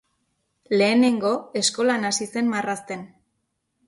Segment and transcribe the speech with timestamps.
[0.81, 3.05] Lehenengo eskolan hasi zen marrazten.